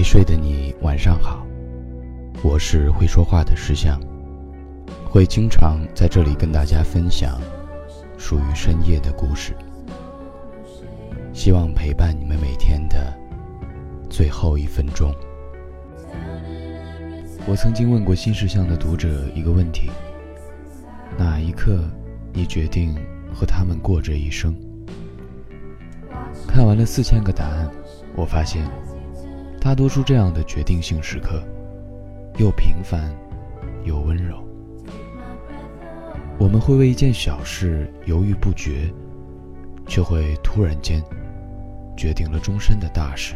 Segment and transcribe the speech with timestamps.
[0.00, 1.46] 没睡的你，晚上好。
[2.42, 4.00] 我是会说话的石像，
[5.04, 7.38] 会经常在这里跟大家分享
[8.16, 9.54] 属于深夜的故事，
[11.34, 13.14] 希望陪伴你们每天的
[14.08, 15.14] 最后一分钟。
[17.46, 19.90] 我曾经问过新石像的读者一个问题：
[21.18, 21.78] 哪一刻
[22.32, 22.96] 你决定
[23.34, 24.56] 和他们过这一生？
[26.48, 27.70] 看完了四千个答案，
[28.16, 28.64] 我发现。
[29.60, 31.42] 大多数这样的决定性时刻，
[32.38, 33.14] 又平凡，
[33.84, 34.42] 又温柔。
[36.38, 38.90] 我们会为一件小事犹豫不决，
[39.86, 41.02] 却会突然间
[41.94, 43.34] 决定了终身的大事。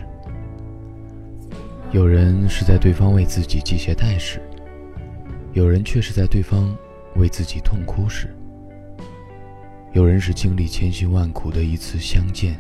[1.92, 4.40] 有人是在对方为自己系鞋带时，
[5.52, 6.74] 有人却是在对方
[7.16, 8.34] 为自己痛哭时。
[9.92, 12.58] 有人是经历千辛万苦的一次相见，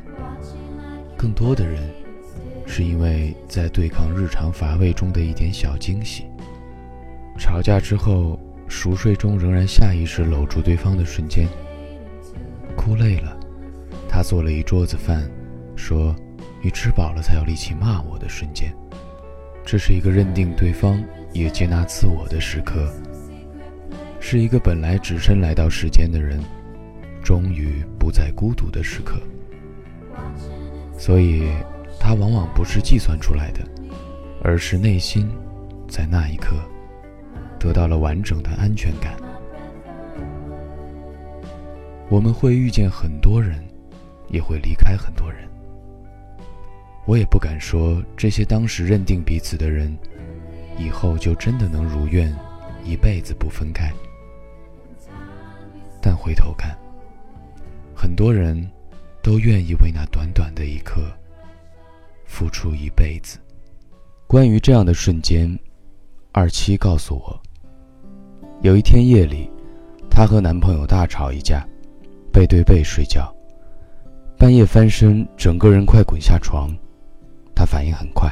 [1.16, 1.82] 更多的人。
[2.66, 6.24] 是因为在对抗日常乏味中的一点小惊喜。
[7.38, 11.46] 吵架之后，熟睡中仍然下意识搂住对方的瞬间。
[12.76, 13.36] 哭累了，
[14.08, 15.28] 他做了一桌子饭，
[15.76, 16.14] 说
[16.62, 18.72] ：“你吃饱了才有力气骂我的瞬间。”
[19.64, 22.92] 这是一个认定对方也接纳自我的时刻，
[24.20, 26.40] 是一个本来只身来到世间的人，
[27.22, 29.20] 终于不再孤独的时刻。
[30.96, 31.48] 所以。
[31.98, 33.60] 它往往不是计算出来的，
[34.42, 35.30] 而是内心
[35.88, 36.56] 在那一刻
[37.58, 39.14] 得到了完整的安全感。
[42.10, 43.64] 我们会遇见很多人，
[44.28, 45.48] 也会离开很多人。
[47.06, 49.96] 我也不敢说这些当时认定彼此的人，
[50.78, 52.34] 以后就真的能如愿
[52.84, 53.90] 一辈子不分开。
[56.00, 56.76] 但回头看，
[57.94, 58.70] 很多人
[59.22, 61.02] 都愿意为那短短的一刻。
[62.34, 63.38] 付出一辈子。
[64.26, 65.56] 关于这样的瞬间，
[66.32, 67.40] 二七告诉我，
[68.60, 69.48] 有一天夜里，
[70.10, 71.64] 她和男朋友大吵一架，
[72.32, 73.32] 背对背睡觉，
[74.36, 76.76] 半夜翻身，整个人快滚下床，
[77.54, 78.28] 她反应很快，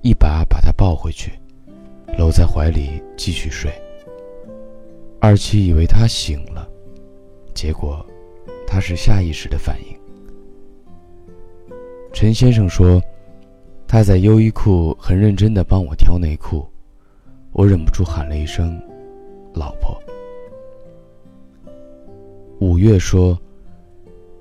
[0.00, 1.32] 一把把他抱回去，
[2.16, 3.68] 搂在怀里继续睡。
[5.20, 6.68] 二七以为他醒了，
[7.52, 8.06] 结果，
[8.64, 9.97] 他是下意识的反应。
[12.20, 13.00] 陈先生说，
[13.86, 16.66] 他在优衣库很认真地帮我挑内裤，
[17.52, 18.76] 我忍不住喊了一声
[19.54, 19.96] “老婆”。
[22.58, 23.38] 五月说，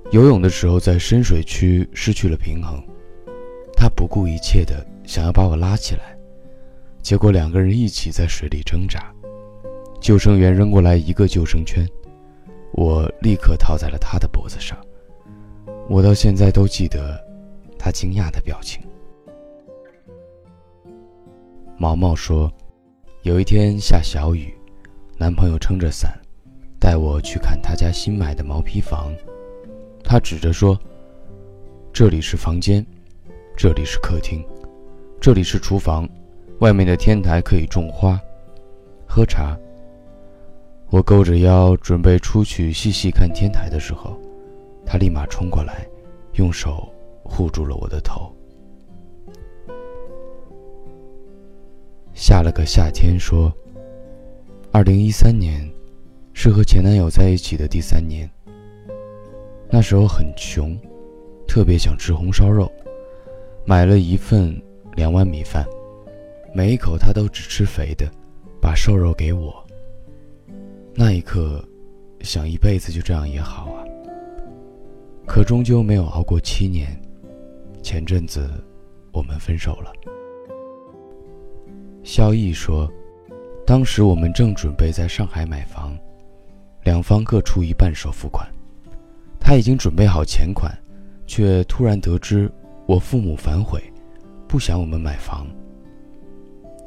[0.10, 2.84] 游泳的时候在深水区失去了平衡，
[3.76, 6.18] 他不顾一切地想要把我拉起来，
[7.04, 9.14] 结果两个人一起在水里挣扎，
[10.02, 11.88] 救生员扔过来一个救生圈，
[12.72, 14.76] 我立刻套在了他的脖子上，
[15.88, 17.27] 我到现在都记得。
[17.88, 18.82] 他惊讶的表情。
[21.78, 22.52] 毛毛说
[23.24, 24.54] ：“有一天下小雨，
[25.18, 26.12] 男朋友撑着伞，
[26.82, 29.14] 带我去看他家新买的毛坯房。
[30.04, 30.78] 他指着说
[31.94, 32.86] ：‘这里是房间，
[33.56, 34.46] 这里是客厅，
[35.22, 36.06] 这里是厨房，
[36.60, 38.20] 外面的天台可以种花、
[39.08, 39.58] 喝茶。’
[40.92, 44.20] 我勾着腰准备出去细细看天台的时候，
[44.86, 45.88] 他立马冲过来，
[46.34, 46.86] 用手。”
[47.28, 48.34] 护住了我的头。
[52.14, 53.54] 下了个夏天，说
[54.74, 55.70] ：“二零一三年，
[56.34, 58.28] 是和前男友在一起的第三年。
[59.70, 60.76] 那时候很穷，
[61.48, 62.72] 特别想吃红烧肉，
[63.66, 64.60] 买了一份
[64.96, 65.64] 两碗米饭，
[66.56, 68.10] 每一口他都只吃肥的，
[68.60, 69.54] 把瘦肉给我。
[70.96, 71.64] 那一刻，
[72.22, 73.86] 想一辈子就这样也好啊。
[75.28, 77.00] 可终究没有熬过七年。”
[77.88, 78.50] 前阵子，
[79.14, 79.94] 我们分手了。
[82.04, 82.92] 萧毅说，
[83.66, 85.98] 当时我们正准备在上海买房，
[86.84, 88.46] 两方各出一半首付款，
[89.40, 90.70] 他已经准备好钱款，
[91.26, 92.52] 却突然得知
[92.88, 93.82] 我父母反悔，
[94.50, 95.48] 不想我们买房。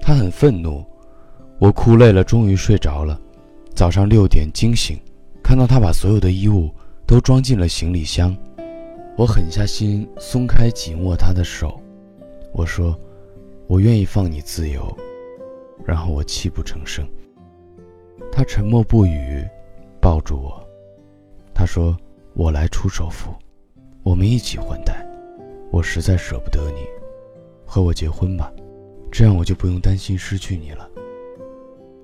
[0.02, 0.84] 他很愤怒，
[1.58, 3.18] 我哭累了，终于睡着了。
[3.74, 5.00] 早上六点惊醒，
[5.42, 6.70] 看到他把所有的衣物
[7.06, 8.36] 都装进了行李箱。
[9.20, 11.78] 我狠下心，松开紧握他的手，
[12.54, 12.98] 我说
[13.68, 14.82] ：“我愿意放你自由。”
[15.84, 17.06] 然后我泣不成声。
[18.32, 19.46] 他沉默不语，
[20.00, 20.66] 抱住我。
[21.52, 21.94] 他说
[22.32, 23.30] ：“我来出首付，
[24.02, 25.06] 我们一起还贷。
[25.70, 26.80] 我实在舍不得你，
[27.66, 28.50] 和我结婚吧，
[29.12, 30.88] 这样我就不用担心失去你了。”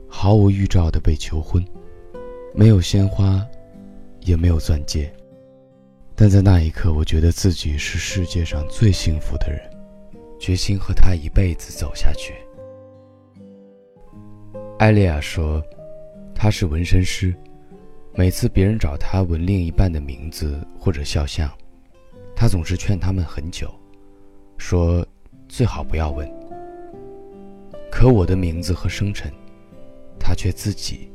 [0.07, 1.65] 毫无预兆的被求婚，
[2.55, 3.43] 没有鲜花，
[4.21, 5.11] 也没有钻戒。
[6.17, 9.61] 但在那一刻，我觉得自己是世界上最幸福的人。
[10.39, 12.35] 决心和他一辈子走下去。
[14.79, 15.63] 艾丽亚说，
[16.35, 17.35] 他是纹身师，
[18.15, 21.51] 每次别人找他纹另一半的名字或者肖像，
[22.35, 23.75] 他总是劝他们很久，
[24.59, 25.07] 说
[25.49, 26.31] 最好不要纹。
[27.91, 29.31] 可我的名字和生辰，
[30.19, 31.11] 他却自己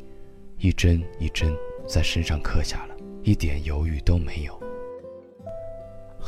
[0.57, 1.55] 一针一针
[1.87, 4.60] 在身上刻下了，一点犹豫都没有。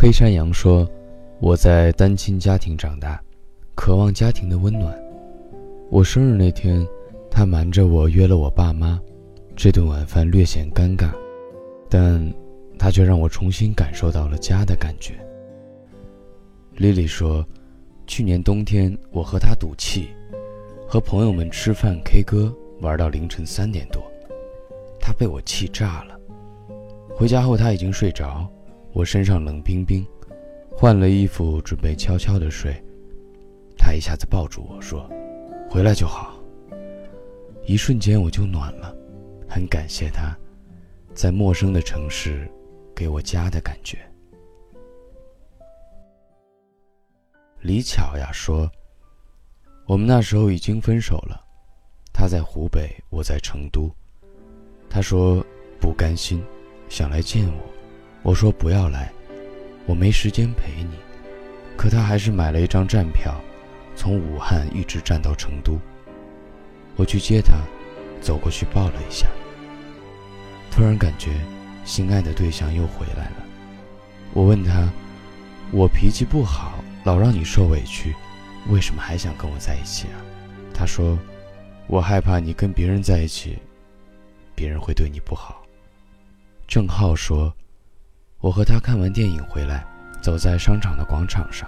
[0.04, 0.86] 黑山羊说。
[1.40, 3.22] 我在单亲家庭长大，
[3.74, 4.94] 渴望家庭的温暖。
[5.90, 6.86] 我生日那天，
[7.32, 9.00] 他瞒着我约了我爸妈，
[9.56, 11.10] 这顿晚饭略显尴尬，
[11.90, 12.34] 但
[12.78, 15.14] 他却让我重新感受到了家的感觉。
[16.76, 17.46] 丽丽说，
[18.06, 20.10] 去年冬天我和他赌气，
[20.86, 24.04] 和朋友们吃饭 K 歌，玩到凌晨三点多，
[25.00, 26.20] 他被我气炸了。
[27.16, 28.50] 回家后他已经睡着，
[28.94, 30.06] 我身上冷冰冰。
[30.76, 32.74] 换了衣服，准备悄悄的睡，
[33.78, 35.08] 他一下子抱住我说
[35.70, 36.40] ：“回来就好。”
[37.66, 38.94] 一瞬间我就暖了，
[39.48, 40.36] 很感谢他，
[41.14, 42.50] 在陌生的城市，
[42.96, 44.00] 给我家的感觉。
[47.62, 48.70] 李巧呀说
[49.86, 51.40] ：“我们那时候已经分手了，
[52.12, 53.90] 他在湖北，我在成都。
[54.90, 55.46] 他说
[55.80, 56.44] 不甘心，
[56.90, 57.73] 想来见我，
[58.24, 59.12] 我说不要来。”
[59.86, 60.96] 我没时间陪你，
[61.76, 63.36] 可他还是买了一张站票，
[63.98, 65.78] 从武汉一直站到成都。
[66.96, 67.58] 我去接他，
[68.22, 69.28] 走过去抱了一下。
[70.72, 71.32] 突然感觉
[71.84, 73.46] 心爱的对象又回来了。
[74.32, 74.90] 我问他
[75.70, 78.16] ：“我脾气不好，老让你受委屈，
[78.70, 80.24] 为什么还想跟我在一起啊？”
[80.74, 81.20] 他说
[81.88, 83.60] ：“我害怕你跟别人在一起，
[84.56, 85.62] 别人会对你不好。”
[86.66, 87.54] 郑浩说。
[88.44, 89.88] 我和他看完电影回来，
[90.22, 91.66] 走在商场的广场上，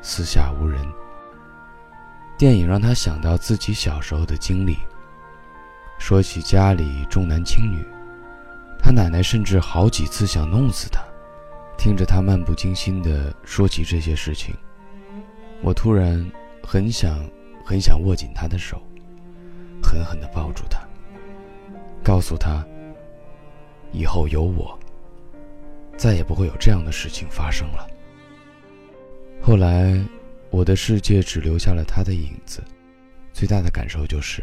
[0.00, 0.84] 四下无人。
[2.36, 4.76] 电影让他想到自己小时候的经历。
[6.00, 7.86] 说起家里重男轻女，
[8.80, 11.00] 他奶奶甚至好几次想弄死他。
[11.78, 14.52] 听着他漫不经心地说起这些事情，
[15.62, 16.28] 我突然
[16.64, 17.24] 很想
[17.64, 18.82] 很想握紧他的手，
[19.80, 20.80] 狠狠地抱住他，
[22.02, 22.66] 告诉他：
[23.92, 24.76] 以后有我。
[25.96, 27.86] 再也不会有这样的事情发生了。
[29.40, 30.00] 后来，
[30.50, 32.62] 我的世界只留下了他的影子，
[33.32, 34.42] 最大的感受就是，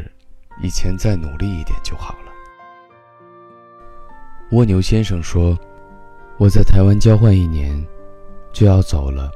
[0.61, 2.31] 以前再努力一点就好了。
[4.51, 5.57] 蜗牛先生说
[6.37, 7.85] ：“我在台湾交换一年，
[8.51, 9.31] 就要走了，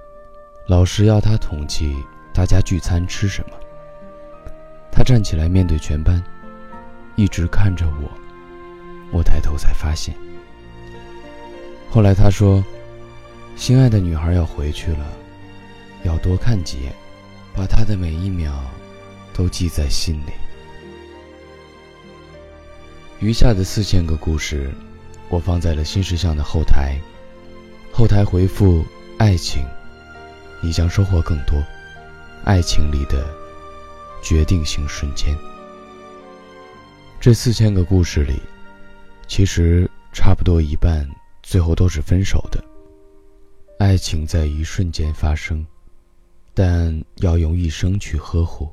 [0.67, 1.95] 老师要他统计
[2.33, 3.55] 大家聚餐吃什么。
[4.91, 6.21] 他站起来面对全班，
[7.15, 8.11] 一直看着我，
[9.11, 10.15] 我抬头才发现。”
[11.93, 12.65] 后来他说
[13.55, 15.05] ：“心爱的女孩要回去了，
[16.03, 16.91] 要多看几眼，
[17.55, 18.51] 把她的每一秒
[19.31, 20.31] 都记在心里。”
[23.21, 24.73] 余下的四千个故事，
[25.29, 26.97] 我放在了新石像的后台，
[27.91, 28.83] 后台回复
[29.19, 29.63] “爱情”，
[30.61, 31.63] 你将收获更多
[32.43, 33.23] 爱情里的
[34.23, 35.37] 决定性瞬间。
[37.19, 38.41] 这四千个故事里，
[39.27, 41.07] 其实差不多一半。
[41.43, 42.63] 最后都是分手的。
[43.77, 45.63] 爱情在一瞬间发生，
[46.53, 48.69] 但要用一生去呵护。